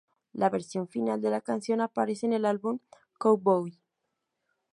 La 0.33 0.49
versión 0.49 0.87
final 0.87 1.21
de 1.21 1.29
la 1.29 1.41
canción 1.41 1.79
aparece 1.79 2.25
en 2.25 2.33
el 2.33 2.45
álbum 2.45 2.79
Cowboy. 3.19 3.79